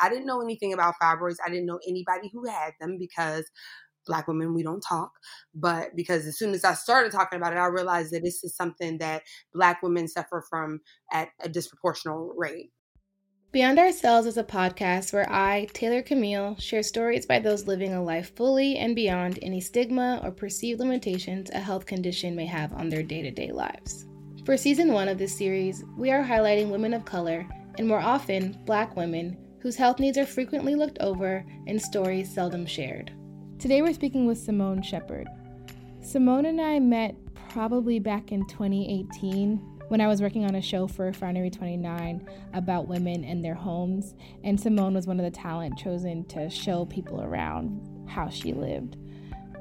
[0.00, 1.36] I didn't know anything about fibroids.
[1.44, 3.44] I didn't know anybody who had them because
[4.06, 5.10] black women we don't talk
[5.52, 8.54] but because as soon as i started talking about it i realized that this is
[8.54, 9.22] something that
[9.52, 10.80] black women suffer from
[11.12, 12.70] at a disproportional rate
[13.52, 18.02] Beyond Ourselves is a podcast where I, Taylor Camille, share stories by those living a
[18.02, 22.90] life fully and beyond any stigma or perceived limitations a health condition may have on
[22.90, 24.04] their day to day lives.
[24.44, 27.46] For season one of this series, we are highlighting women of color,
[27.78, 32.64] and more often, black women, whose health needs are frequently looked over and stories seldom
[32.64, 33.10] shared.
[33.58, 35.26] Today we're speaking with Simone Shepard.
[36.00, 39.56] Simone and I met probably back in 2018
[39.88, 44.14] when I was working on a show for Refinery 29 about women and their homes,
[44.44, 48.96] and Simone was one of the talent chosen to show people around how she lived.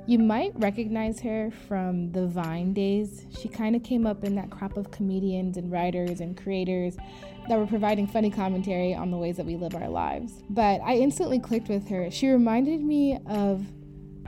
[0.05, 3.25] You might recognize her from the Vine days.
[3.39, 6.95] She kind of came up in that crop of comedians and writers and creators
[7.47, 10.43] that were providing funny commentary on the ways that we live our lives.
[10.49, 12.09] But I instantly clicked with her.
[12.11, 13.65] She reminded me of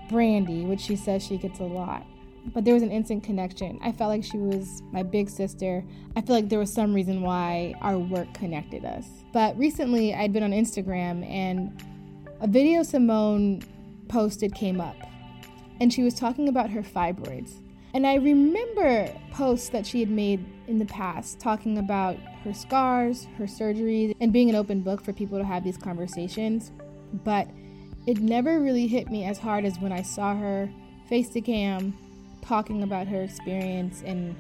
[0.10, 2.06] Brandy, which she says she gets a lot
[2.54, 3.80] but there was an instant connection.
[3.82, 5.84] I felt like she was my big sister.
[6.16, 9.06] I feel like there was some reason why our work connected us.
[9.34, 11.84] But recently, I'd been on Instagram and
[12.40, 13.64] a video Simone
[14.08, 14.96] posted came up,
[15.82, 17.62] and she was talking about her fibroids.
[17.98, 23.26] And I remember posts that she had made in the past talking about her scars,
[23.40, 26.72] her surgeries, and being an open book for people to have these conversations.
[27.12, 27.48] But
[28.06, 30.70] it never really hit me as hard as when I saw her
[31.10, 31.98] face to cam
[32.44, 34.36] talking about her experience and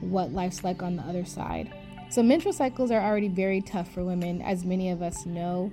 [0.00, 1.70] what life's like on the other side.
[2.08, 5.70] So, menstrual cycles are already very tough for women, as many of us know,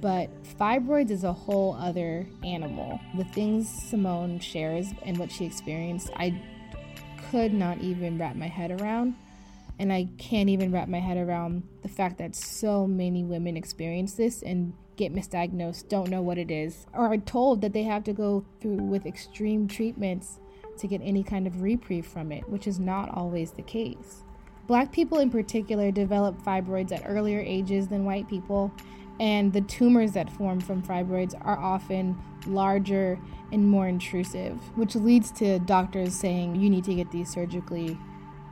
[0.00, 3.00] but fibroids is a whole other animal.
[3.16, 6.40] The things Simone shares and what she experienced, I
[7.30, 9.14] could not even wrap my head around.
[9.78, 14.14] And I can't even wrap my head around the fact that so many women experience
[14.14, 18.02] this and get misdiagnosed, don't know what it is, or are told that they have
[18.04, 20.40] to go through with extreme treatments
[20.78, 24.24] to get any kind of reprieve from it, which is not always the case.
[24.66, 28.72] Black people in particular develop fibroids at earlier ages than white people,
[29.20, 33.18] and the tumors that form from fibroids are often larger
[33.52, 37.98] and more intrusive, which leads to doctors saying you need to get these surgically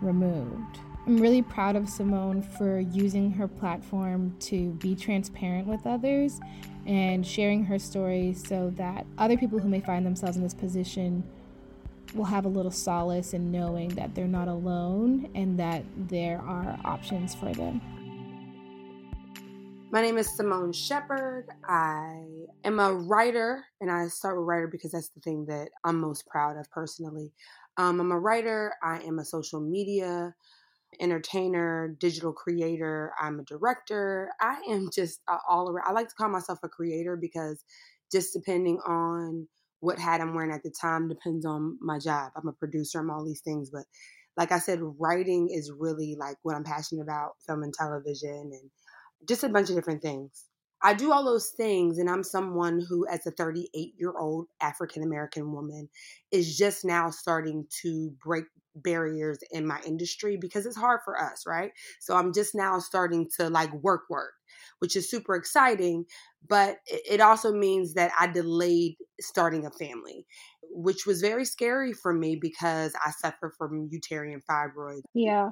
[0.00, 0.81] removed.
[1.06, 6.41] I'm really proud of Simone for using her platform to be transparent with others
[6.84, 11.22] and sharing her story so that other people who may find themselves in this position
[12.15, 16.78] will have a little solace in knowing that they're not alone and that there are
[16.84, 17.81] options for them.
[19.96, 21.48] My name is Simone Shepard.
[21.66, 22.22] I
[22.64, 26.26] am a writer, and I start with writer because that's the thing that I'm most
[26.26, 27.32] proud of personally.
[27.78, 30.34] Um, I'm a writer, I am a social media
[31.00, 34.28] entertainer, digital creator, I'm a director.
[34.38, 35.88] I am just all around.
[35.88, 37.64] I like to call myself a creator because
[38.12, 39.48] just depending on
[39.80, 42.32] what hat I'm wearing at the time depends on my job.
[42.36, 43.84] I'm a producer, I'm all these things, but
[44.36, 48.70] like I said, writing is really like what I'm passionate about, film and television and
[49.28, 50.44] just a bunch of different things.
[50.82, 55.03] I do all those things, and I'm someone who, as a 38 year old African
[55.03, 55.88] American woman,
[56.31, 58.44] is just now starting to break
[58.75, 61.71] barriers in my industry because it's hard for us, right?
[62.00, 64.34] So I'm just now starting to like work, work
[64.78, 66.04] which is super exciting.
[66.48, 70.27] But it also means that I delayed starting a family,
[70.62, 75.03] which was very scary for me because I suffer from uterine fibroids.
[75.15, 75.50] Yeah.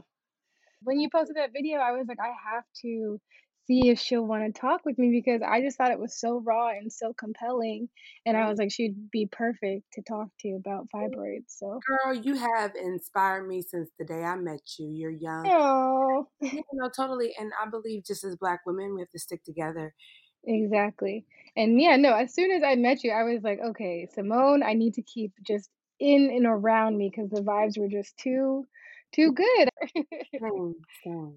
[0.83, 3.21] When you posted that video, I was like, I have to
[3.67, 6.43] see if she'll want to talk with me because I just thought it was so
[6.45, 7.89] raw and so compelling.
[8.27, 11.49] And I was like, she'd be perfect to talk to about fibroids.
[11.49, 14.91] So, girl, you have inspired me since the day I met you.
[14.91, 15.47] You're young.
[15.49, 17.35] Oh, you know, totally.
[17.39, 19.95] And I believe just as Black women, we have to stick together.
[20.47, 21.25] Exactly.
[21.57, 24.75] And yeah, no, as soon as I met you, I was like, okay, Simone, I
[24.75, 25.71] need to keep just
[26.01, 28.67] in and around me because the vibes were just too
[29.15, 29.69] too good.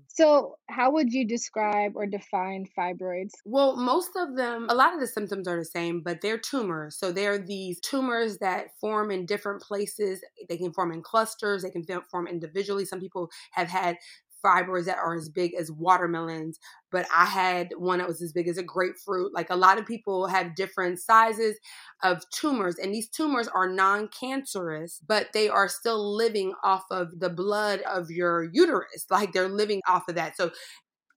[0.07, 3.31] So, how would you describe or define fibroids?
[3.45, 6.97] Well, most of them, a lot of the symptoms are the same, but they're tumors.
[6.97, 10.21] So, they're these tumors that form in different places.
[10.49, 12.85] They can form in clusters, they can form individually.
[12.85, 13.97] Some people have had
[14.43, 16.59] fibroids that are as big as watermelons,
[16.91, 19.33] but I had one that was as big as a grapefruit.
[19.33, 21.57] Like a lot of people have different sizes
[22.03, 27.19] of tumors, and these tumors are non cancerous, but they are still living off of
[27.19, 29.05] the blood of your uterus.
[29.09, 30.37] Like they're living off of that.
[30.37, 30.51] So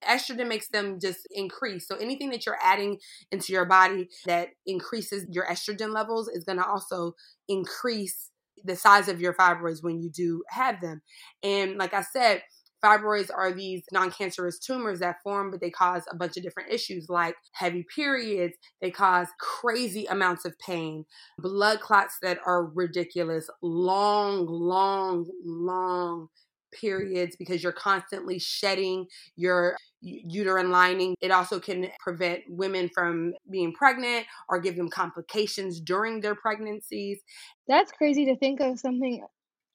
[0.07, 1.87] estrogen makes them just increase.
[1.87, 2.99] So anything that you're adding
[3.31, 7.15] into your body that increases your estrogen levels is going to also
[7.49, 8.31] increase
[8.65, 11.03] the size of your fibroids when you do have them.
[11.43, 12.43] And like I said,
[12.83, 16.73] Fibroids are these non cancerous tumors that form, but they cause a bunch of different
[16.73, 18.55] issues like heavy periods.
[18.81, 21.05] They cause crazy amounts of pain,
[21.39, 26.29] blood clots that are ridiculous, long, long, long
[26.73, 29.07] periods because you're constantly shedding
[29.37, 31.15] your uterine lining.
[31.21, 37.21] It also can prevent women from being pregnant or give them complications during their pregnancies.
[37.69, 39.25] That's crazy to think of something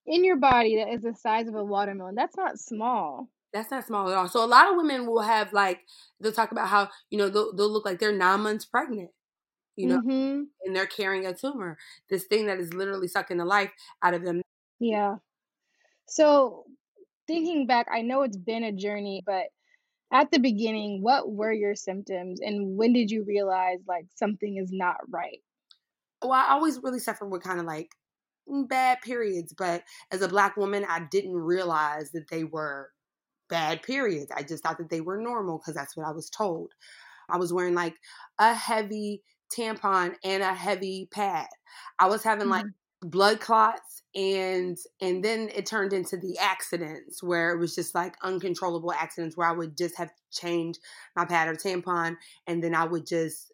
[0.05, 2.15] in your body that is the size of a watermelon.
[2.15, 3.29] That's not small.
[3.53, 4.27] That's not small at all.
[4.27, 5.81] So a lot of women will have like
[6.19, 9.11] they'll talk about how you know they'll, they'll look like they're nine months pregnant,
[9.75, 10.43] you know, mm-hmm.
[10.63, 11.77] and they're carrying a tumor,
[12.09, 13.71] this thing that is literally sucking the life
[14.03, 14.41] out of them.
[14.79, 15.15] Yeah.
[16.07, 16.65] So
[17.27, 19.45] thinking back, I know it's been a journey, but
[20.11, 24.69] at the beginning, what were your symptoms and when did you realize like something is
[24.71, 25.39] not right?
[26.21, 27.89] Well, I always really suffered with kind of like
[28.47, 32.89] bad periods, but as a black woman, I didn't realize that they were
[33.49, 34.31] bad periods.
[34.35, 36.71] I just thought that they were normal because that's what I was told.
[37.29, 37.95] I was wearing like
[38.39, 39.23] a heavy
[39.55, 41.47] tampon and a heavy pad.
[41.99, 43.09] I was having like mm-hmm.
[43.09, 48.15] blood clots and and then it turned into the accidents where it was just like
[48.23, 50.79] uncontrollable accidents where I would just have changed
[51.15, 52.15] my pad or tampon
[52.47, 53.51] and then I would just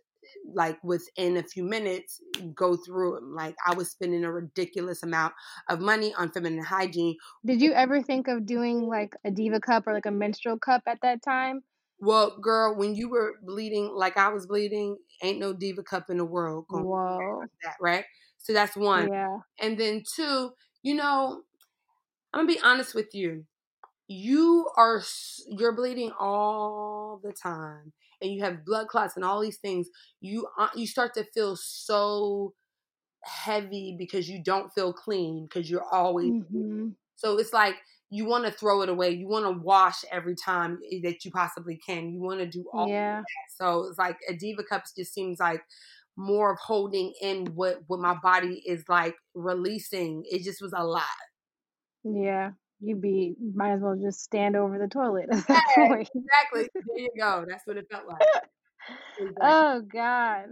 [0.54, 2.20] like within a few minutes
[2.56, 5.34] go through them like I was spending a ridiculous amount
[5.70, 7.16] of money on feminine hygiene.
[7.46, 10.84] Did you ever think of doing like a diva cup or like a menstrual cup
[10.88, 11.62] at that time?
[12.00, 16.18] Well, girl, when you were bleeding like I was bleeding, ain't no diva cup in
[16.18, 17.44] the world going Whoa.
[17.64, 18.06] that, right?
[18.40, 19.10] So that's one.
[19.12, 19.38] Yeah.
[19.60, 20.52] And then two,
[20.82, 21.44] you know,
[22.34, 23.46] I'm gonna be honest with you.
[24.08, 25.02] You are
[25.48, 29.88] you're bleeding all the time, and you have blood clots and all these things.
[30.20, 32.54] You you start to feel so
[33.24, 36.32] heavy because you don't feel clean because you're always.
[36.32, 36.90] Mm-hmm.
[37.16, 37.76] So it's like
[38.10, 39.12] you want to throw it away.
[39.12, 42.12] You want to wash every time that you possibly can.
[42.12, 43.22] You want to do all yeah.
[43.58, 45.62] So it's like a diva cups just seems like
[46.18, 50.24] more of holding in what what my body is like releasing.
[50.30, 51.04] It just was a lot.
[52.04, 52.52] Yeah.
[52.82, 55.26] You be might as well just stand over the toilet.
[55.32, 56.10] exactly.
[56.74, 57.46] There you go.
[57.48, 58.22] That's what it felt like.
[59.20, 59.36] Exactly.
[59.44, 60.46] Oh God.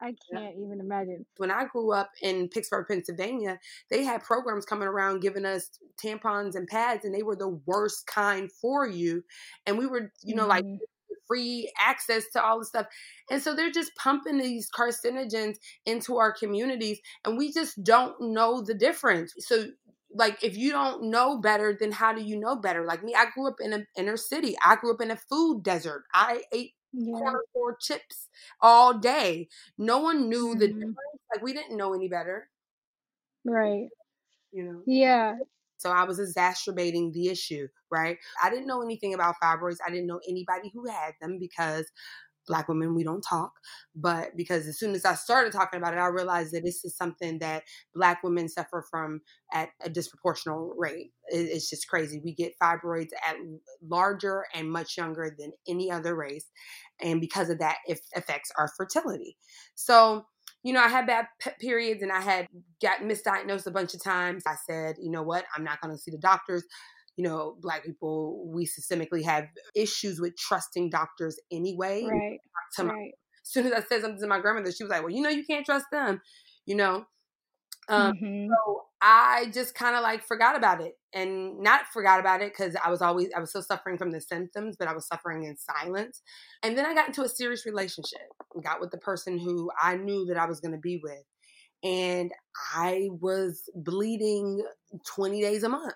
[0.00, 0.64] I can't yeah.
[0.66, 1.24] even imagine.
[1.36, 3.60] When I grew up in Pittsburgh, Pennsylvania,
[3.90, 5.70] they had programs coming around giving us
[6.04, 9.22] tampons and pads, and they were the worst kind for you.
[9.66, 10.68] And we were, you know, mm-hmm.
[10.68, 10.80] like
[11.26, 12.86] free access to all the stuff.
[13.30, 18.62] And so they're just pumping these carcinogens into our communities and we just don't know
[18.62, 19.34] the difference.
[19.38, 19.66] So
[20.16, 22.84] like if you don't know better then how do you know better?
[22.84, 24.56] Like me i grew up in an inner city.
[24.64, 26.04] I grew up in a food desert.
[26.14, 27.18] I ate yeah.
[27.18, 28.28] corner store chips
[28.60, 29.48] all day.
[29.78, 30.58] No one knew mm-hmm.
[30.58, 30.96] the difference.
[31.34, 32.48] Like we didn't know any better.
[33.44, 33.88] Right.
[34.52, 34.82] You know?
[34.86, 35.36] Yeah.
[35.78, 38.16] So I was exacerbating the issue, right?
[38.42, 39.76] I didn't know anything about fibroids.
[39.86, 41.84] I didn't know anybody who had them because
[42.46, 43.52] black women we don't talk
[43.94, 46.96] but because as soon as i started talking about it i realized that this is
[46.96, 47.62] something that
[47.94, 49.20] black women suffer from
[49.52, 53.36] at a disproportional rate it's just crazy we get fibroids at
[53.82, 56.50] larger and much younger than any other race
[57.00, 59.36] and because of that it affects our fertility
[59.74, 60.24] so
[60.66, 61.26] you know, I had bad
[61.60, 62.48] periods and I had
[62.82, 64.42] got misdiagnosed a bunch of times.
[64.48, 66.64] I said, you know what, I'm not going to see the doctors.
[67.16, 72.04] You know, black people, we systemically have issues with trusting doctors anyway.
[72.04, 72.38] Right.
[72.76, 73.12] To my, right.
[73.42, 75.28] As soon as I said something to my grandmother, she was like, well, you know,
[75.28, 76.20] you can't trust them,
[76.66, 77.04] you know.
[77.88, 78.48] Um, mm-hmm.
[78.48, 82.74] So I just kind of like forgot about it and not forgot about it because
[82.82, 85.56] I was always, I was still suffering from the symptoms, but I was suffering in
[85.56, 86.22] silence.
[86.62, 88.26] And then I got into a serious relationship,
[88.62, 91.22] got with the person who I knew that I was going to be with.
[91.84, 92.32] And
[92.74, 94.64] I was bleeding
[95.14, 95.94] 20 days a month.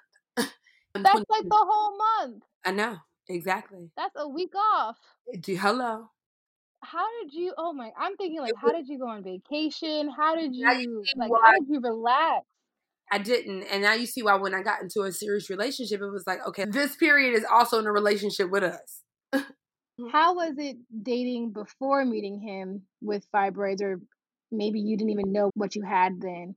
[0.95, 2.43] That's like the whole month.
[2.65, 3.91] I know, exactly.
[3.97, 4.97] That's a week off.
[5.33, 6.11] Eh, do hello
[6.83, 10.35] how did you oh my i'm thinking like how did you go on vacation how
[10.35, 10.67] did you
[11.15, 12.47] like how did you relax
[13.11, 13.65] I didn't.
[13.65, 16.47] And now you see why when I got into a serious relationship, it was like,
[16.47, 19.03] okay, this period is also in a relationship with us.
[20.13, 24.01] How was it dating before meeting him with fibroids, or
[24.51, 26.55] maybe you didn't even know what you had then?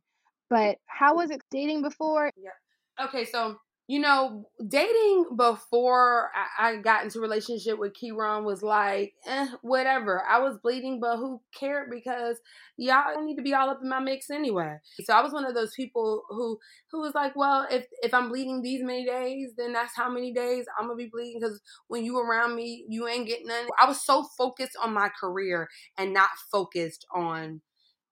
[0.50, 2.32] But how was it dating before?
[2.38, 3.06] Yeah.
[3.08, 9.48] Okay, so you know, dating before I, got into relationship with Keyron was like, eh,
[9.62, 10.24] whatever.
[10.28, 12.38] I was bleeding, but who cared because
[12.78, 14.78] y'all don't need to be all up in my mix anyway.
[15.04, 16.60] So I was one of those people who
[16.92, 20.34] who was like, well, if if I'm bleeding these many days, then that's how many
[20.34, 21.42] days I'm gonna be bleeding.
[21.42, 23.68] Because when you around me, you ain't getting none.
[23.78, 27.62] I was so focused on my career and not focused on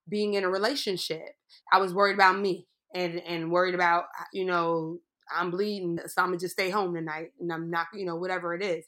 [0.10, 1.36] being in a relationship.
[1.72, 5.00] I was worried about me and and worried about you know
[5.34, 8.54] I'm bleeding, so I'm gonna just stay home tonight and I'm not, you know, whatever
[8.54, 8.86] it is.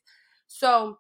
[0.48, 0.98] So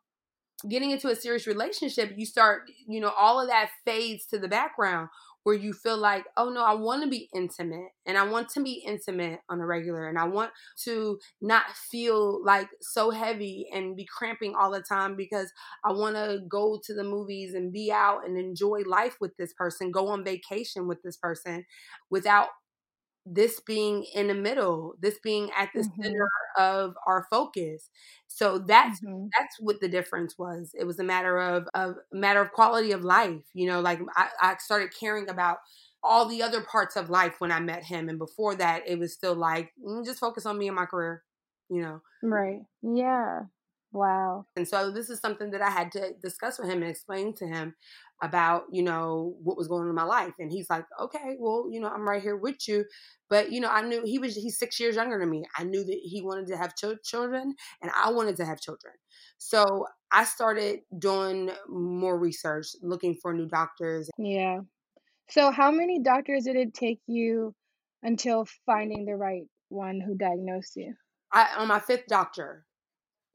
[0.67, 4.47] getting into a serious relationship, you start, you know, all of that fades to the
[4.47, 5.09] background
[5.43, 8.63] where you feel like, oh no, I want to be intimate and I want to
[8.63, 10.51] be intimate on a regular and I want
[10.83, 15.51] to not feel like so heavy and be cramping all the time because
[15.83, 19.53] I want to go to the movies and be out and enjoy life with this
[19.53, 21.65] person, go on vacation with this person
[22.09, 22.47] without
[23.25, 26.01] this being in the middle, this being at the mm-hmm.
[26.01, 26.27] center
[26.57, 27.89] of our focus.
[28.27, 29.27] So that's mm-hmm.
[29.37, 30.71] that's what the difference was.
[30.77, 33.43] It was a matter of of matter of quality of life.
[33.53, 35.59] You know, like I, I started caring about
[36.03, 39.13] all the other parts of life when I met him, and before that, it was
[39.13, 41.23] still like mm, just focus on me and my career.
[41.69, 42.59] You know, right?
[42.81, 43.41] Yeah.
[43.93, 44.47] Wow.
[44.55, 47.45] And so this is something that I had to discuss with him and explain to
[47.45, 47.75] him
[48.23, 50.33] about, you know, what was going on in my life.
[50.39, 52.85] And he's like, okay, well, you know, I'm right here with you.
[53.29, 55.43] But, you know, I knew he was, he's six years younger than me.
[55.57, 58.93] I knew that he wanted to have ch- children and I wanted to have children.
[59.37, 64.09] So I started doing more research, looking for new doctors.
[64.17, 64.61] Yeah.
[65.29, 67.53] So how many doctors did it take you
[68.01, 70.95] until finding the right one who diagnosed you?
[71.31, 72.65] I, on my fifth doctor,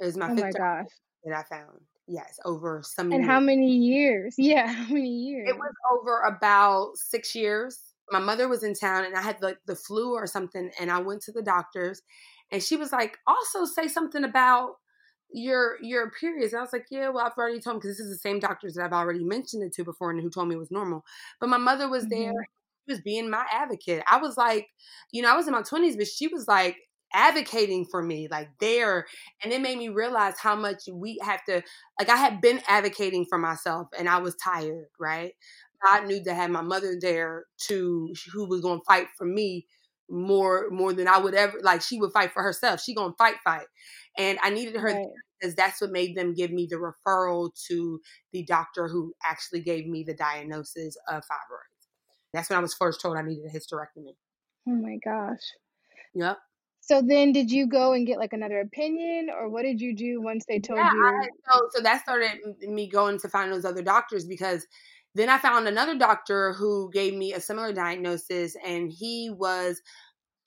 [0.00, 0.86] it was my oh fifth my gosh.
[1.24, 1.80] that I found.
[2.06, 3.12] Yes, over some.
[3.12, 3.30] And years.
[3.30, 4.34] how many years?
[4.38, 5.48] Yeah, how many years?
[5.50, 7.80] It was over about six years.
[8.10, 11.00] My mother was in town, and I had like the flu or something, and I
[11.00, 12.00] went to the doctors,
[12.50, 14.76] and she was like, "Also, say something about
[15.30, 18.06] your your periods." And I was like, "Yeah, well, I've already told him because this
[18.06, 20.54] is the same doctors that I've already mentioned it to before, and who told me
[20.54, 21.04] it was normal."
[21.40, 22.22] But my mother was mm-hmm.
[22.22, 22.48] there.
[22.86, 24.02] She was being my advocate.
[24.10, 24.68] I was like,
[25.12, 26.76] you know, I was in my twenties, but she was like,
[27.14, 29.06] advocating for me like there
[29.42, 31.62] and it made me realize how much we have to
[31.98, 35.32] like i had been advocating for myself and i was tired right?
[35.82, 39.66] I knew to have my mother there to who was going to fight for me
[40.10, 43.36] more more than i would ever like she would fight for herself she gonna fight
[43.44, 43.66] fight.
[44.16, 45.06] And i needed her right.
[45.38, 48.00] because that's what made them give me the referral to
[48.32, 51.88] the doctor who actually gave me the diagnosis of fibroids.
[52.32, 54.16] That's when i was first told i needed a hysterectomy.
[54.66, 55.42] Oh my gosh.
[56.14, 56.38] Yep
[56.88, 60.22] so then, did you go and get like another opinion, or what did you do
[60.22, 61.04] once they told yeah, you?
[61.04, 64.66] I, so so that started me going to find those other doctors because
[65.14, 69.82] then I found another doctor who gave me a similar diagnosis, and he was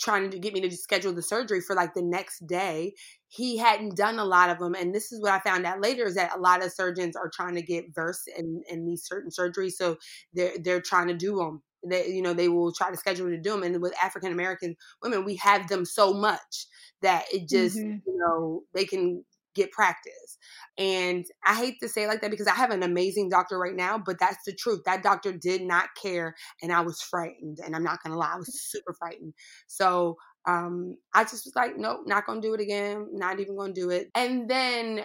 [0.02, 2.96] trying to get me to schedule the surgery for like the next day.
[3.28, 6.06] He hadn't done a lot of them, and this is what I found out later
[6.06, 9.30] is that a lot of surgeons are trying to get versed in in these certain
[9.30, 9.98] surgeries, so
[10.34, 13.38] they're they're trying to do them they you know they will try to schedule to
[13.38, 16.68] do them and with african american women we have them so much
[17.02, 17.98] that it just mm-hmm.
[18.06, 19.24] you know they can
[19.54, 20.38] get practice.
[20.78, 23.76] And i hate to say it like that because i have an amazing doctor right
[23.76, 24.82] now but that's the truth.
[24.86, 28.38] That doctor did not care and i was frightened and i'm not gonna lie i
[28.38, 29.34] was super frightened.
[29.68, 33.74] So um i just was like nope not gonna do it again not even gonna
[33.74, 34.08] do it.
[34.16, 35.02] And then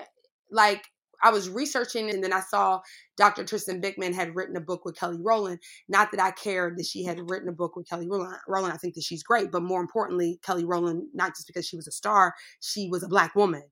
[0.51, 0.85] like
[1.23, 2.81] I was researching and then I saw
[3.17, 3.45] Dr.
[3.45, 5.61] Tristan Bickman had written a book with Kelly Rowland.
[5.89, 8.73] Not that I cared that she had written a book with Kelly Rowland.
[8.73, 11.87] I think that she's great, but more importantly, Kelly Rowland, not just because she was
[11.87, 13.63] a star, she was a black woman.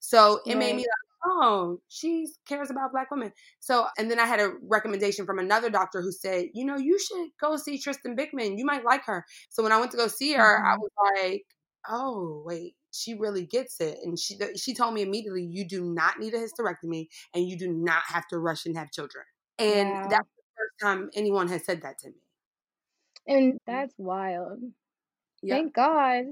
[0.00, 0.58] So it right.
[0.58, 3.32] made me like, oh, she cares about black women.
[3.60, 6.98] So, and then I had a recommendation from another doctor who said, you know, you
[6.98, 8.58] should go see Tristan Bickman.
[8.58, 9.24] You might like her.
[9.48, 10.66] So when I went to go see her, mm-hmm.
[10.66, 11.44] I was like,
[11.88, 13.98] oh, wait, she really gets it.
[14.02, 17.70] And she she told me immediately, you do not need a hysterectomy and you do
[17.72, 19.24] not have to rush and have children.
[19.58, 20.08] And wow.
[20.08, 22.14] that's the first time anyone has said that to me.
[23.26, 23.56] And mm.
[23.66, 24.60] that's wild.
[25.46, 26.24] Thank God.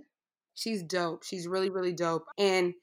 [0.54, 1.24] She's dope.
[1.24, 2.24] She's really, really dope.
[2.38, 2.74] And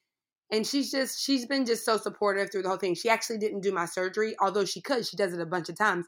[0.52, 2.96] and she's just she's been just so supportive through the whole thing.
[2.96, 5.06] She actually didn't do my surgery, although she could.
[5.06, 6.06] She does it a bunch of times.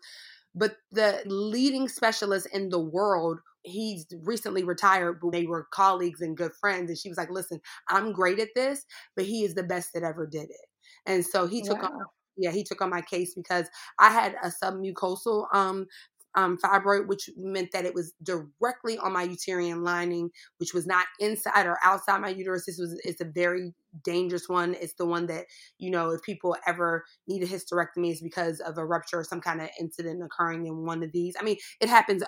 [0.54, 6.38] But the leading specialist in the world he's recently retired, but they were colleagues and
[6.38, 6.90] good friends.
[6.90, 10.04] And she was like, listen, I'm great at this, but he is the best that
[10.04, 10.68] ever did it.
[11.06, 11.90] And so he took wow.
[11.90, 12.06] on
[12.38, 13.68] yeah, he took on my case because
[14.00, 15.88] I had a submucosal um
[16.36, 21.08] um, fibroid, which meant that it was directly on my uterine lining, which was not
[21.20, 22.66] inside or outside my uterus.
[22.66, 24.76] This was it's a very dangerous one.
[24.80, 25.46] It's the one that
[25.78, 29.42] you know if people ever need a hysterectomy is because of a rupture or some
[29.42, 31.36] kind of incident occurring in one of these.
[31.40, 32.28] I mean, it happens uh,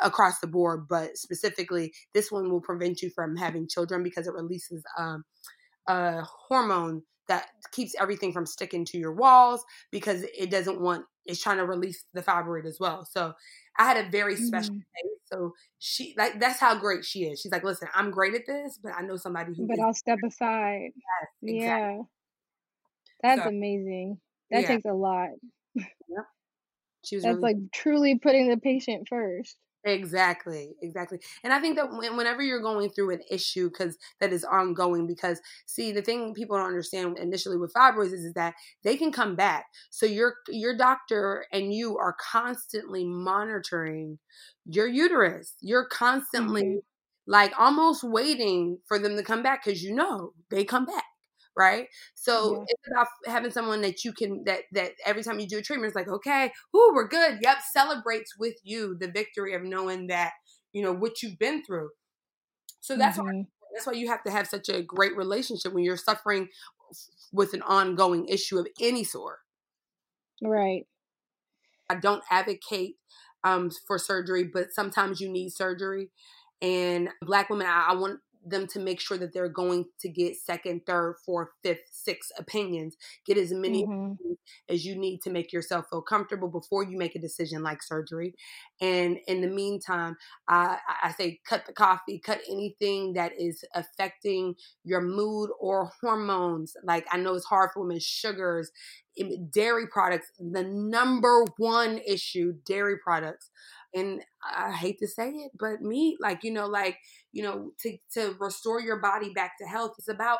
[0.00, 4.34] across the board, but specifically, this one will prevent you from having children because it
[4.34, 5.24] releases um,
[5.88, 11.40] a hormone that keeps everything from sticking to your walls because it doesn't want it's
[11.40, 13.06] trying to release the fibroid as well.
[13.08, 13.32] So
[13.78, 15.08] I had a very special mm-hmm.
[15.32, 17.40] So she like that's how great she is.
[17.40, 19.66] She's like, listen, I'm great at this, but I know somebody who.
[19.66, 20.90] But I'll step aside.
[20.94, 21.60] Yes, exactly.
[21.60, 21.98] Yeah,
[23.22, 24.18] that's so, amazing.
[24.50, 24.68] That yeah.
[24.68, 25.30] takes a lot.
[25.74, 25.86] Yep.
[27.04, 29.56] She was that's really- like truly putting the patient first.
[29.84, 31.18] Exactly, exactly.
[31.42, 35.40] And I think that whenever you're going through an issue because that is ongoing, because
[35.66, 39.34] see, the thing people don't understand initially with fibroids is, is that they can come
[39.34, 39.64] back.
[39.90, 44.20] So your your doctor and you are constantly monitoring
[44.66, 45.54] your uterus.
[45.60, 46.78] You're constantly mm-hmm.
[47.26, 51.04] like almost waiting for them to come back because you know they come back
[51.56, 51.86] right?
[52.14, 52.64] So yeah.
[52.68, 55.88] it's about having someone that you can that that every time you do a treatment,
[55.88, 57.38] it's like, okay, whoo, we're good.
[57.42, 60.32] Yep, celebrates with you the victory of knowing that
[60.72, 61.90] you know what you've been through.
[62.80, 63.38] So that's mm-hmm.
[63.38, 63.44] why
[63.74, 66.48] that's why you have to have such a great relationship when you're suffering
[67.32, 69.38] with an ongoing issue of any sort.
[70.42, 70.86] Right.
[71.88, 72.96] I don't advocate
[73.44, 76.10] um, for surgery, but sometimes you need surgery.
[76.60, 80.36] And black women, I, I want them to make sure that they're going to get
[80.36, 82.96] second, third, fourth, fifth, sixth opinions.
[83.26, 84.32] Get as many mm-hmm.
[84.68, 88.34] as you need to make yourself feel comfortable before you make a decision like surgery.
[88.80, 90.16] And in the meantime,
[90.48, 96.74] I, I say cut the coffee, cut anything that is affecting your mood or hormones.
[96.84, 98.70] Like I know it's hard for women, sugars,
[99.50, 103.50] dairy products, the number one issue, dairy products
[103.94, 106.98] and I hate to say it, but me, like, you know, like,
[107.32, 110.38] you know, to, to restore your body back to health, it's about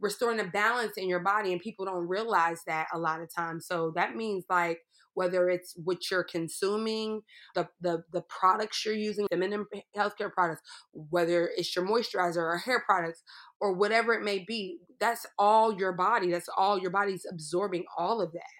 [0.00, 1.52] restoring a balance in your body.
[1.52, 3.66] And people don't realize that a lot of times.
[3.66, 4.80] So that means like,
[5.14, 7.20] whether it's what you're consuming,
[7.54, 9.66] the, the, the products you're using, feminine
[9.96, 13.22] healthcare products, whether it's your moisturizer or hair products
[13.60, 16.30] or whatever it may be, that's all your body.
[16.30, 18.59] That's all your body's absorbing all of that.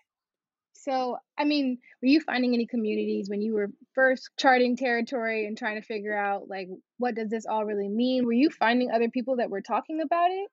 [0.82, 5.56] So, I mean, were you finding any communities when you were first charting territory and
[5.56, 8.25] trying to figure out like what does this all really mean?
[8.25, 10.49] Were you finding other people that were talking about it?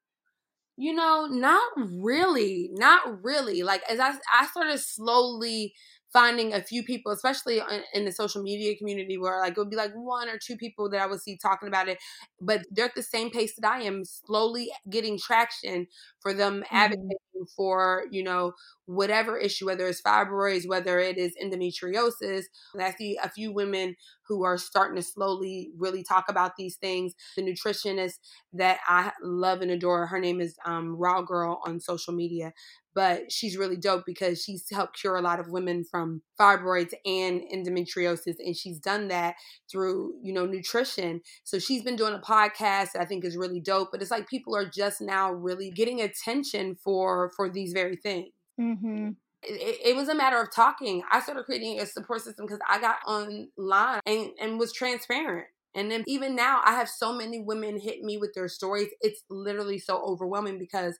[0.75, 3.63] You know, not really, not really.
[3.63, 5.73] Like as I I started slowly
[6.11, 7.61] finding a few people, especially
[7.93, 10.89] in the social media community, where like it would be like one or two people
[10.89, 11.99] that I would see talking about it,
[12.41, 15.87] but they're at the same pace that I am, slowly getting traction
[16.21, 16.75] for them mm-hmm.
[16.75, 17.17] advocating
[17.55, 18.53] for you know
[18.85, 22.43] whatever issue, whether it's fibroids, whether it is endometriosis.
[22.73, 23.95] And I see a few women
[24.27, 27.13] who are starting to slowly really talk about these things.
[27.35, 28.13] The nutritionist
[28.53, 32.53] that I love and adore, her name is um, Raw Girl on social media
[32.97, 37.43] but she's really dope because she's helped cure a lot of women from fibroids and
[37.53, 39.35] endometriosis and she's done that
[39.71, 41.21] through you know nutrition.
[41.43, 44.27] So she's been doing a podcast that i think is really dope but it's like
[44.27, 48.33] people are just now really getting attention for for these very things.
[48.59, 49.09] Mm-hmm.
[49.43, 51.03] it, it, was a matter of talking.
[51.11, 55.45] I started creating a support system because i got online and, and was transparent.
[55.75, 58.87] And then even now i have so many women hit me with their stories.
[59.01, 60.97] It's literally so overwhelming because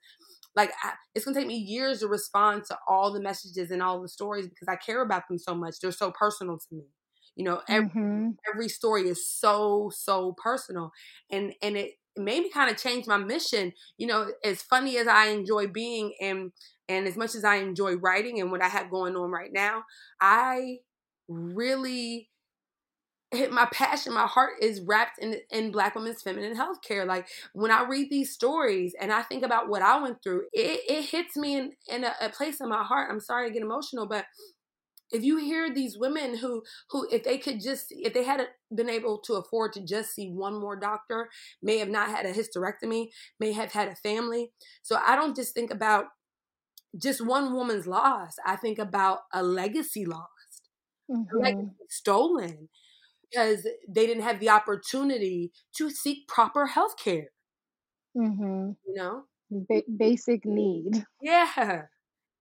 [0.58, 4.02] like I, it's gonna take me years to respond to all the messages and all
[4.02, 5.76] the stories because I care about them so much.
[5.80, 6.88] They're so personal to me.
[7.36, 8.30] You know, every, mm-hmm.
[8.52, 10.92] every story is so so personal,
[11.32, 13.72] and and it made me kind of change my mission.
[14.00, 16.52] You know, as funny as I enjoy being, and
[16.90, 19.84] and as much as I enjoy writing and what I have going on right now,
[20.20, 20.78] I
[21.28, 22.30] really
[23.52, 27.06] my passion, my heart is wrapped in in Black women's feminine health care.
[27.06, 30.82] Like when I read these stories and I think about what I went through, it,
[30.88, 33.10] it hits me in, in a, a place in my heart.
[33.12, 34.26] I'm sorry to get emotional, but
[35.12, 38.90] if you hear these women who who if they could just if they had been
[38.90, 41.30] able to afford to just see one more doctor
[41.62, 43.08] may have not had a hysterectomy
[43.40, 44.52] may have had a family
[44.84, 46.08] so i don't just think about
[46.98, 50.70] just one woman's loss i think about a legacy lost
[51.10, 51.38] mm-hmm.
[51.38, 52.68] a legacy stolen
[53.32, 57.30] because they didn't have the opportunity to seek proper health care.
[58.18, 58.72] Mm-hmm.
[58.86, 59.24] You know?
[59.52, 61.06] Ba- basic need.
[61.22, 61.84] Yeah.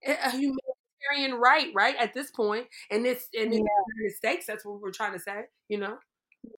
[0.06, 1.96] A humanitarian right, right?
[1.98, 2.66] At this point.
[2.90, 5.98] And it's in the United States, that's what we're trying to say, you know?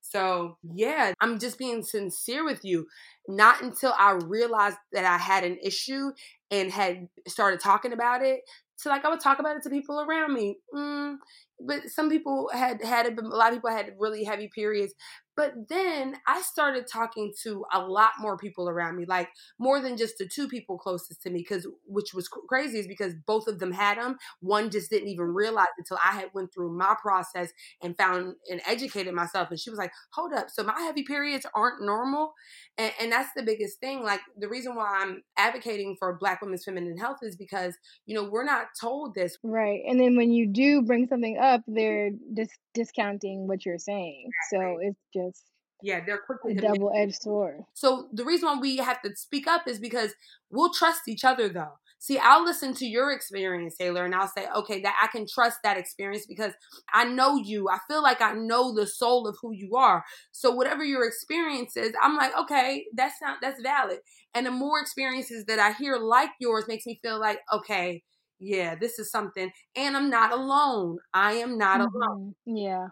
[0.03, 2.87] So, yeah, I'm just being sincere with you.
[3.27, 6.13] Not until I realized that I had an issue
[6.51, 8.41] and had started talking about it
[8.79, 10.59] so like I would talk about it to people around me.
[10.75, 11.17] Mm,
[11.61, 14.95] but some people had had it, a lot of people had really heavy periods.
[15.37, 19.29] But then I started talking to a lot more people around me, like
[19.61, 23.15] more than just the two people closest to me, because which was crazy is because
[23.25, 24.17] both of them had them.
[24.41, 28.61] One just didn't even realize until I had went through my process and found and
[28.67, 29.49] educated myself.
[29.51, 32.33] And she was like, "Hold up, so my heavy periods aren't normal,"
[32.77, 34.03] and, and that's the biggest thing.
[34.03, 38.25] Like the reason why I'm advocating for Black women's feminine health is because you know
[38.25, 39.81] we're not told this, right?
[39.89, 41.75] And then when you do bring something up, mm-hmm.
[41.75, 44.31] they're dis- discounting what you're saying.
[44.51, 45.43] So it's just
[45.83, 47.63] yeah, they're quickly double edged sword.
[47.75, 50.13] So the reason why we have to speak up is because
[50.51, 51.79] we'll trust each other though.
[52.01, 55.59] See, I'll listen to your experience, Taylor, and I'll say, okay, that I can trust
[55.65, 56.53] that experience because
[56.95, 57.69] I know you.
[57.69, 60.05] I feel like I know the soul of who you are.
[60.31, 63.99] So whatever your experience is, I'm like, okay, that's not that's valid.
[64.35, 68.05] And the more experiences that I hear like yours makes me feel like, okay,
[68.39, 69.51] yeah, this is something.
[69.77, 70.99] And I'm not alone.
[71.13, 71.97] I am not mm-hmm.
[71.97, 72.35] alone.
[72.47, 72.89] Yeah.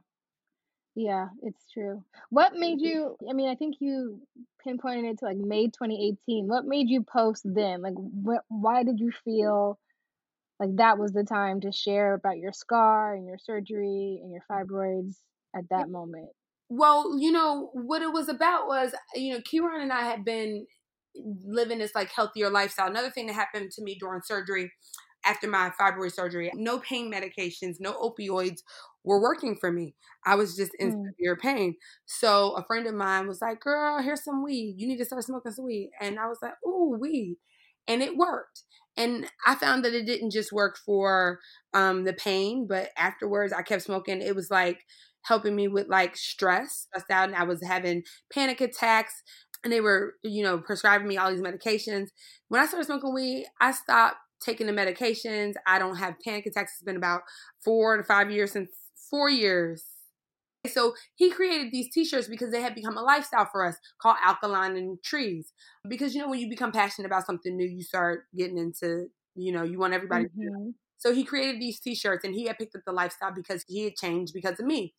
[0.95, 2.03] Yeah, it's true.
[2.31, 2.87] What made mm-hmm.
[2.87, 4.21] you I mean, I think you
[4.65, 6.49] pinpointed it to like May 2018.
[6.49, 7.83] What made you post then?
[7.83, 9.79] Like what why did you feel
[10.59, 14.43] like that was the time to share about your scar and your surgery and your
[14.51, 15.17] fibroids
[15.55, 16.31] at that moment?
[16.69, 20.67] Well, you know, what it was about was, you know, Kieran and I had been
[21.45, 22.89] living this like healthier lifestyle.
[22.89, 24.73] Another thing that happened to me during surgery
[25.27, 28.61] after my fibroid surgery, no pain medications, no opioids
[29.05, 29.95] were working for me.
[30.25, 31.05] I was just in mm.
[31.11, 31.77] severe pain.
[32.07, 34.77] So a friend of mine was like, "Girl, here's some weed.
[34.79, 37.37] You need to start smoking some weed." And I was like, "Ooh, weed,"
[37.89, 38.63] and it worked.
[38.97, 41.41] And I found that it didn't just work for
[41.75, 44.23] um, the pain, but afterwards I kept smoking.
[44.23, 44.85] It was like
[45.23, 49.23] helping me with like stress, stressed out, and I was having panic attacks.
[49.65, 52.09] And they were, you know, prescribing me all these medications.
[52.49, 55.55] When I started smoking weed, I stopped taking the medications.
[55.67, 56.73] I don't have panic attacks.
[56.75, 57.23] It's been about
[57.65, 58.71] four to five years since
[59.11, 59.85] four years.
[60.67, 64.77] So he created these t-shirts because they had become a lifestyle for us called Alkaline
[64.77, 65.53] and Trees.
[65.89, 69.53] Because you know when you become passionate about something new, you start getting into, you
[69.53, 70.41] know, you want everybody mm-hmm.
[70.41, 70.73] to know.
[70.99, 73.97] So he created these t-shirts and he had picked up the lifestyle because he had
[73.97, 74.95] changed because of me.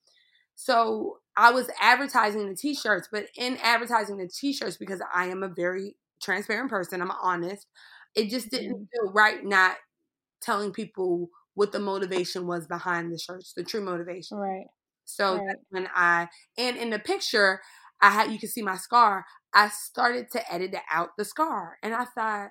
[0.56, 5.50] So I was advertising the t-shirts, but in advertising the t-shirts because I am a
[5.50, 7.67] very transparent person, I'm honest.
[8.15, 9.76] It just didn't feel right not
[10.41, 14.38] telling people what the motivation was behind the shirts, the true motivation.
[14.38, 14.67] Right.
[15.06, 15.56] So right.
[15.70, 17.62] when I and in the picture,
[18.02, 19.26] I had you can see my scar.
[19.54, 22.50] I started to edit out the scar, and I thought,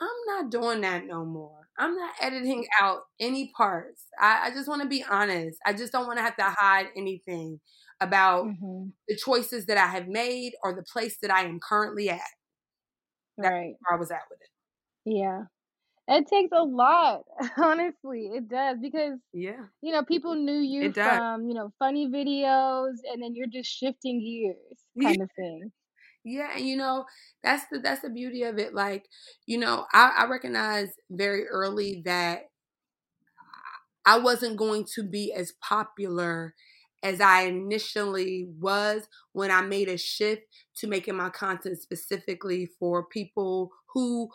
[0.00, 1.68] I'm not doing that no more.
[1.78, 4.06] I'm not editing out any parts.
[4.20, 5.58] I, I just want to be honest.
[5.66, 7.60] I just don't want to have to hide anything
[8.00, 8.88] about mm-hmm.
[9.08, 12.20] the choices that I have made or the place that I am currently at.
[13.36, 13.74] That's right.
[13.80, 14.48] where I was at with it.
[15.10, 15.44] Yeah.
[16.08, 17.24] It takes a lot,
[17.58, 18.28] honestly.
[18.28, 19.68] It does because Yeah.
[19.82, 21.20] you know people knew you It does.
[21.24, 25.72] from you know funny videos, and then you're just shifting gears, kind of thing.
[26.24, 27.06] Yeah, and you know,
[27.42, 28.74] that's the that's the beauty of it.
[28.74, 29.08] Like,
[29.46, 32.44] you know, I, I recognize very early that
[34.04, 36.54] I wasn't going to be as popular
[37.02, 40.42] as I initially was when I made a shift
[40.76, 44.30] to making my content specifically for people who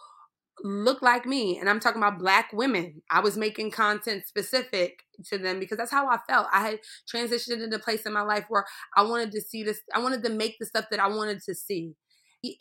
[0.64, 3.02] look like me and i'm talking about black women.
[3.10, 6.48] I was making content specific to them because that's how i felt.
[6.54, 6.80] I had
[7.14, 10.24] transitioned into a place in my life where i wanted to see this i wanted
[10.24, 11.96] to make the stuff that i wanted to see.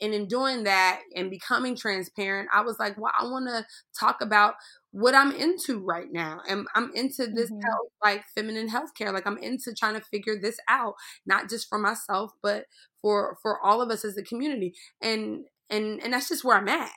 [0.00, 3.66] And in doing that and becoming transparent i was like well i want to
[3.98, 4.55] talk about
[4.92, 7.66] what i'm into right now and i'm into this mm-hmm.
[7.66, 10.94] health like feminine healthcare like i'm into trying to figure this out
[11.26, 12.66] not just for myself but
[13.02, 14.74] for for all of us as a community.
[15.02, 16.90] And and and that's just where i'm at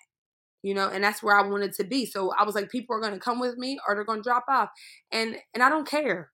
[0.65, 2.05] you know and that's where i wanted to be.
[2.07, 4.29] So i was like people are going to come with me or they're going to
[4.29, 4.69] drop off
[5.11, 6.31] and and i don't care.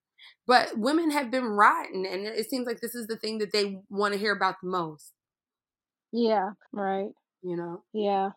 [0.48, 3.80] But women have been rotten and it seems like this is the thing that they
[3.90, 5.12] want to hear about the most.
[6.14, 7.10] Yeah right.
[7.44, 7.84] You know?
[7.94, 8.30] Yeah.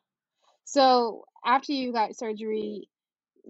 [0.64, 2.88] So after you got surgery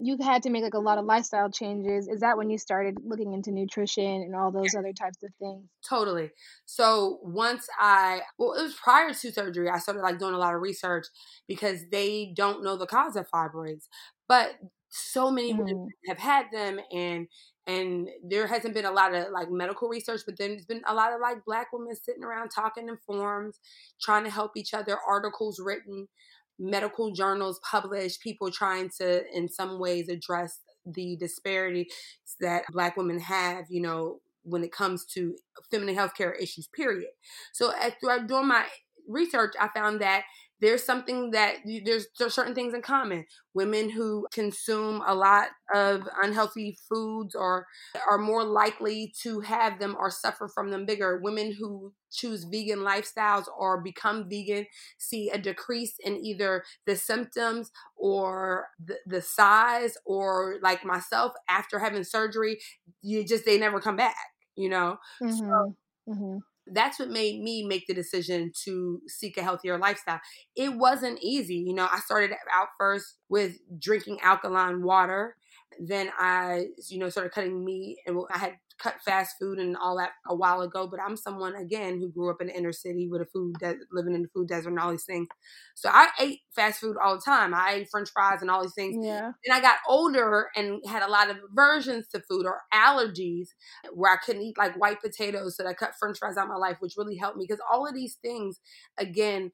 [0.01, 2.07] you had to make like a lot of lifestyle changes.
[2.07, 5.63] Is that when you started looking into nutrition and all those other types of things?
[5.87, 6.31] Totally.
[6.65, 10.55] So once I, well, it was prior to surgery, I started like doing a lot
[10.55, 11.05] of research
[11.47, 13.87] because they don't know the cause of fibroids,
[14.27, 14.55] but
[14.89, 15.59] so many mm.
[15.59, 17.27] women have had them and
[17.67, 20.93] and there hasn't been a lot of like medical research but then there's been a
[20.93, 23.59] lot of like black women sitting around talking in forums
[24.01, 26.07] trying to help each other articles written
[26.59, 31.93] medical journals published, people trying to, in some ways, address the disparities
[32.39, 35.35] that Black women have, you know, when it comes to
[35.71, 37.09] feminine healthcare issues, period.
[37.53, 37.93] So, as,
[38.27, 38.65] doing my
[39.07, 40.23] research, I found that
[40.61, 43.25] there's something that there's, there's certain things in common.
[43.53, 47.65] Women who consume a lot of unhealthy foods or
[48.09, 51.19] are more likely to have them or suffer from them bigger.
[51.21, 54.65] Women who choose vegan lifestyles or become vegan
[54.97, 61.79] see a decrease in either the symptoms or the, the size or like myself after
[61.79, 62.59] having surgery,
[63.01, 64.15] you just they never come back,
[64.55, 64.97] you know?
[65.21, 65.37] Mm-hmm.
[65.37, 65.75] So,
[66.09, 70.19] mm-hmm that's what made me make the decision to seek a healthier lifestyle.
[70.55, 71.55] It wasn't easy.
[71.55, 75.35] You know, I started out first with drinking alkaline water.
[75.79, 79.97] then I, you know, started cutting meat and I had cut fast food and all
[79.97, 80.87] that a while ago.
[80.87, 83.77] But I'm someone again who grew up in the inner city with a food de-
[83.91, 85.27] living in the food desert and all these things.
[85.75, 87.53] So I ate fast food all the time.
[87.53, 89.05] I ate French fries and all these things.
[89.05, 89.31] Yeah.
[89.45, 93.49] And I got older and had a lot of aversions to food or allergies
[93.93, 95.57] where I couldn't eat like white potatoes.
[95.57, 97.87] So I cut French fries out of my life, which really helped me because all
[97.87, 98.59] of these things
[98.97, 99.51] again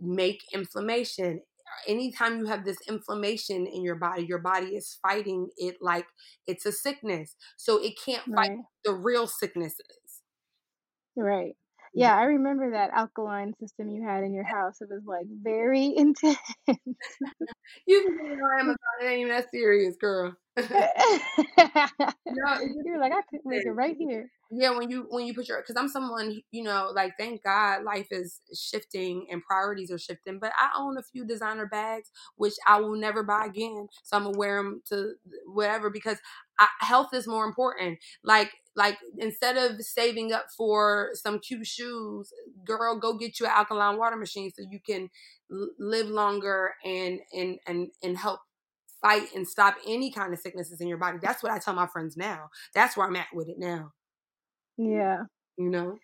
[0.00, 1.40] make inflammation
[1.88, 6.06] anytime you have this inflammation in your body, your body is fighting it like
[6.46, 7.36] it's a sickness.
[7.56, 8.64] So it can't fight Right.
[8.84, 10.22] the real sicknesses.
[11.16, 11.56] Right.
[11.94, 14.80] Yeah, I remember that alkaline system you had in your house.
[14.80, 16.38] It was like very intense.
[17.86, 20.36] You can say I am about it ain't that serious, girl.
[22.28, 24.30] no, You're like, I could make it right here.
[24.50, 27.82] yeah when you when you put your because i'm someone you know like thank god
[27.84, 32.54] life is shifting and priorities are shifting but i own a few designer bags which
[32.66, 35.12] i will never buy again so i'm gonna wear them to
[35.46, 36.18] whatever because
[36.58, 42.32] I, health is more important like like instead of saving up for some cute shoes
[42.64, 45.08] girl go get you an alkaline water machine so you can
[45.52, 48.40] l- live longer and and and and help
[49.00, 51.86] fight and stop any kind of sicknesses in your body that's what i tell my
[51.86, 53.92] friends now that's where i'm at with it now
[54.76, 55.24] Yeah.
[55.56, 55.98] you know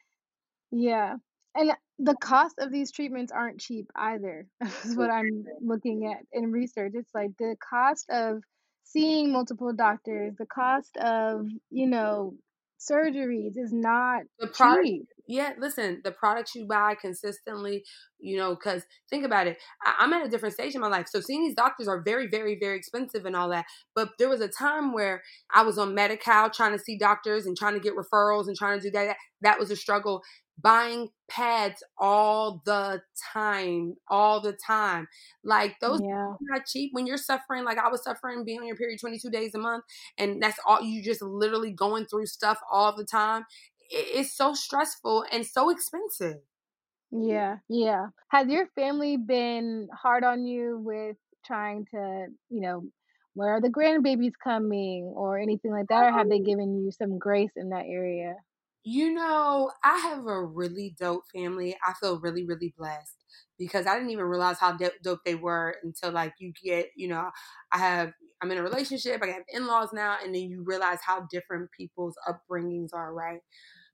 [0.70, 1.16] Yeah.
[1.54, 4.46] And the cost of these treatments aren't cheap either.
[4.84, 6.92] Is what I'm looking at in research.
[6.94, 8.42] It's like the cost of
[8.84, 12.34] seeing multiple doctors, the cost of, you know,
[12.80, 15.02] surgeries is not the product cheap.
[15.26, 17.84] yeah listen the products you buy consistently
[18.18, 21.06] you know because think about it I, i'm at a different stage in my life
[21.08, 24.40] so seeing these doctors are very very very expensive and all that but there was
[24.40, 25.22] a time where
[25.54, 28.80] i was on Medi-Cal trying to see doctors and trying to get referrals and trying
[28.80, 30.22] to do that that was a struggle
[30.60, 35.06] buying pads all the time all the time
[35.44, 36.36] like those Yeah.
[36.40, 39.30] are not cheap when you're suffering like i was suffering being on your period 22
[39.30, 39.84] days a month
[40.18, 43.44] and that's all you just literally going through stuff all the time
[43.90, 46.38] it- it's so stressful and so expensive
[47.10, 47.58] Yeah.
[47.68, 48.08] Yeah.
[48.28, 52.84] Has your family been hard on you with trying to, you know,
[53.34, 56.04] where are the grandbabies coming or anything like that?
[56.04, 58.36] Or have they um given you some grace in that area?
[58.82, 61.76] You know, I have a really dope family.
[61.86, 63.24] I feel really, really blessed
[63.58, 67.30] because I didn't even realize how dope, they were until like you get, you know,
[67.72, 71.00] I have, I'm in a relationship, I have in laws now, and then you realize
[71.04, 73.40] how different people's upbringings are, right?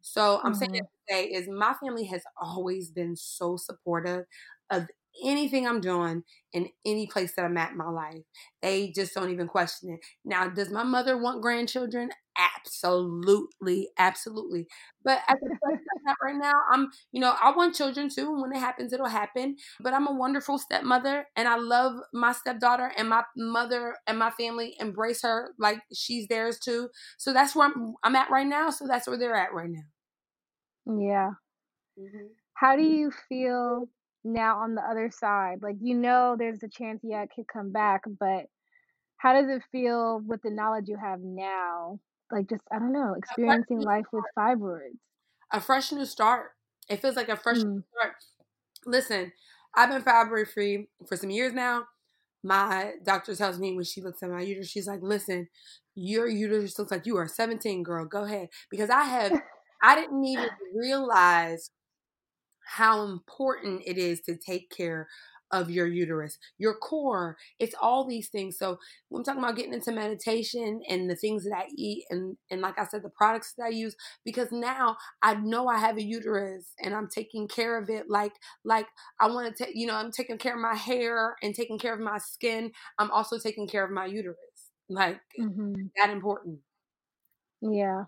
[0.02, 0.86] So I'm saying Mhm.
[1.08, 4.26] that to say is my family has always been so supportive
[4.70, 4.86] of
[5.24, 8.22] anything I'm doing in any place that I'm at in my life.
[8.62, 10.00] They just don't even question it.
[10.24, 12.10] Now, does my mother want grandchildren?
[12.38, 14.66] Absolutely, absolutely.
[15.04, 18.40] But at the place I'm at right now, I'm, you know, I want children too.
[18.40, 19.56] When it happens, it'll happen.
[19.80, 24.30] But I'm a wonderful stepmother and I love my stepdaughter and my mother and my
[24.30, 26.88] family embrace her like she's theirs too.
[27.18, 28.70] So that's where I'm, I'm at right now.
[28.70, 29.84] So that's where they're at right now.
[30.86, 31.30] Yeah.
[31.98, 32.26] Mm-hmm.
[32.54, 33.88] How do you feel
[34.26, 35.62] now on the other side?
[35.62, 38.46] Like, you know, there's a chance, yeah, it could come back, but
[39.18, 42.00] how does it feel with the knowledge you have now?
[42.32, 44.98] Like, just, I don't know, experiencing life with fibroids.
[45.52, 46.52] A fresh new start.
[46.88, 47.82] It feels like a fresh Mm.
[47.92, 48.16] new start.
[48.86, 49.32] Listen,
[49.74, 51.86] I've been fibroid free for some years now.
[52.42, 55.48] My doctor tells me when she looks at my uterus, she's like, "Listen,
[55.94, 58.06] your uterus looks like you are 17, girl.
[58.06, 59.36] Go ahead." Because I have,
[59.82, 61.70] I didn't even realize
[62.66, 65.08] how important it is to take care
[65.52, 67.36] of your uterus, your core.
[67.60, 68.58] It's all these things.
[68.58, 72.36] So when I'm talking about getting into meditation and the things that I eat and
[72.50, 75.98] and like I said, the products that I use, because now I know I have
[75.98, 78.32] a uterus and I'm taking care of it like
[78.64, 78.88] like
[79.20, 81.94] I want to take you know, I'm taking care of my hair and taking care
[81.94, 82.72] of my skin.
[82.98, 84.36] I'm also taking care of my uterus.
[84.88, 85.90] Like Mhm.
[85.96, 86.60] that important.
[87.60, 88.04] Yeah.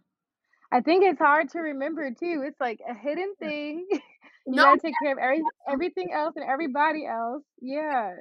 [0.73, 2.45] I think it's hard to remember too.
[2.47, 3.89] It's like a hidden thing.
[4.53, 7.43] you No, gotta take care of every everything else and everybody else.
[7.61, 8.15] Yeah.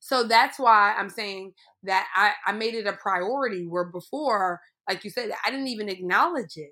[0.00, 1.52] So that's why I'm saying
[1.84, 5.88] that I, I made it a priority where before, like you said, I didn't even
[5.88, 6.70] acknowledge it.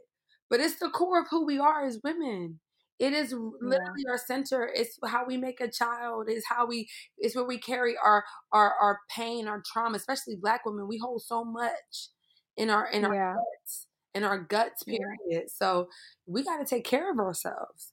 [0.51, 2.61] But it's the core of who we are as women.
[2.99, 3.97] It is r- Yeah.
[4.01, 4.71] literally our center.
[4.75, 6.27] It's how we make a child.
[6.29, 6.88] It's how we.
[7.19, 9.97] It's where we carry our our our pain, our trauma.
[9.97, 12.09] Especially Black women, we hold so much
[12.57, 13.35] in our in our Yeah.
[13.35, 14.85] guts, in our guts.
[14.87, 15.16] Yeah.
[15.29, 15.51] Period.
[15.51, 15.88] So
[16.27, 17.92] we got to take care of ourselves.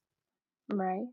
[0.70, 1.08] Right.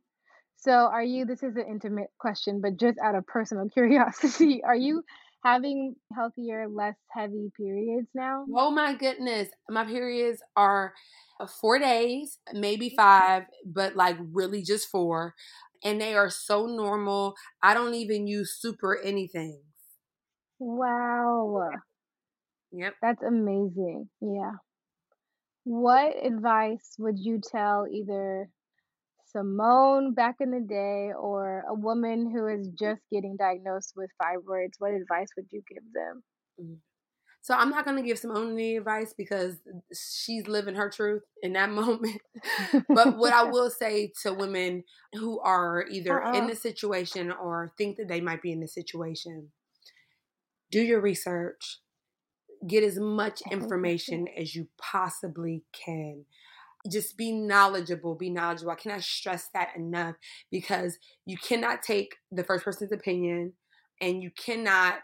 [0.56, 4.76] So are you this is an intimate question, but just out of personal curiosity, are
[4.76, 5.04] you
[5.44, 8.48] having healthier, less heavy periods now?
[8.52, 9.48] Oh my goodness.
[9.68, 10.94] My periods are
[11.38, 15.34] uh, four days, maybe five, but like really just four.
[15.82, 17.34] And they are so normal.
[17.62, 19.62] I don't even use super anything.
[20.60, 21.70] Wow.
[22.72, 22.94] Yep.
[23.02, 24.08] That's amazing.
[24.22, 24.52] Yeah.
[25.64, 28.50] What advice would you tell either
[29.32, 34.74] Simone back in the day or a woman who is just getting diagnosed with fibroids?
[34.78, 36.22] What advice would you give them?
[36.60, 36.76] Mm.
[37.42, 39.56] So I'm not going to give Simone any advice because
[39.94, 42.20] she's living her truth in that moment.
[42.88, 46.36] but what I will say to women who are either uh-uh.
[46.36, 49.48] in the situation or think that they might be in the situation,
[50.70, 51.78] do your research.
[52.66, 56.26] Get as much information as you possibly can
[56.90, 60.14] just be knowledgeable be knowledgeable i cannot stress that enough
[60.50, 63.52] because you cannot take the first person's opinion
[64.00, 65.00] and you cannot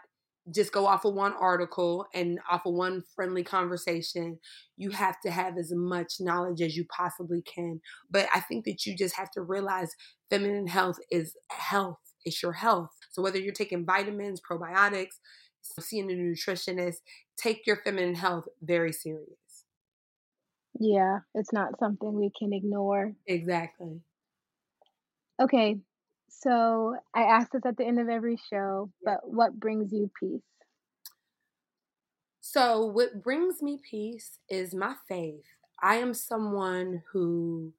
[0.53, 4.39] just go off of one article and off of one friendly conversation.
[4.77, 7.81] You have to have as much knowledge as you possibly can.
[8.09, 9.93] But I think that you just have to realize
[10.29, 12.91] feminine health is health, it's your health.
[13.11, 15.19] So whether you're taking vitamins, probiotics,
[15.81, 16.97] seeing a nutritionist,
[17.37, 19.46] take your feminine health very serious.
[20.79, 23.13] Yeah, it's not something we can ignore.
[23.25, 24.01] Exactly.
[25.41, 25.77] Okay,
[26.29, 30.41] so I ask this at the end of every show, but what brings you peace?
[32.41, 35.43] So, what brings me peace is my faith.
[35.81, 37.73] I am someone who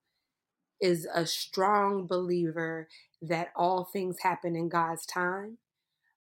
[0.81, 2.89] is a strong believer
[3.23, 5.59] that all things happen in God's time.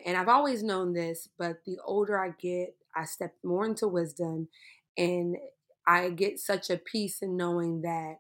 [0.05, 4.49] And I've always known this, but the older I get, I step more into wisdom
[4.97, 5.37] and
[5.87, 8.17] I get such a peace in knowing that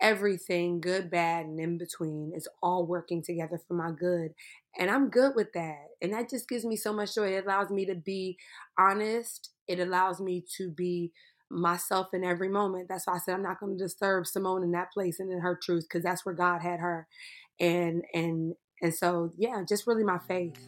[0.00, 4.32] everything, good, bad, and in between, is all working together for my good.
[4.78, 5.86] And I'm good with that.
[6.02, 7.28] And that just gives me so much joy.
[7.28, 8.36] It allows me to be
[8.78, 11.12] honest, it allows me to be
[11.52, 12.88] myself in every moment.
[12.88, 15.40] That's why I said I'm not going to disturb Simone in that place and in
[15.40, 17.06] her truth because that's where God had her.
[17.60, 20.58] And and and so yeah, just really my faith.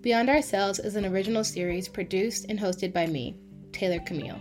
[0.00, 3.40] Beyond Ourselves is an original series produced and hosted by me,
[3.72, 4.40] Taylor Camille.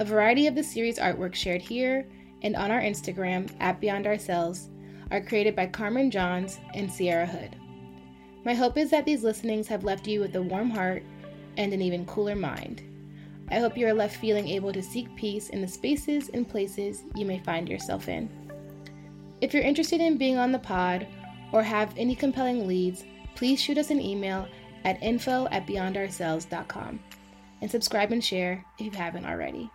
[0.00, 2.06] A variety of the series artwork shared here
[2.42, 4.68] and on our Instagram at Beyond Ourselves
[5.10, 7.56] are created by Carmen Johns and Sierra Hood.
[8.44, 11.02] My hope is that these listenings have left you with a warm heart
[11.56, 12.82] and an even cooler mind.
[13.50, 17.04] I hope you are left feeling able to seek peace in the spaces and places
[17.14, 18.28] you may find yourself in.
[19.40, 21.06] If you're interested in being on the pod
[21.52, 24.48] or have any compelling leads, please shoot us an email
[24.84, 27.00] at info at beyondourselves.com
[27.64, 29.70] and subscribe and share if you haven't already.